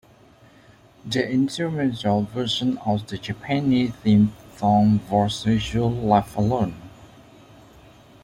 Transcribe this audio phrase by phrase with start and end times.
[1.05, 6.73] The instrumental version of the Japanese theme song was usually left alone.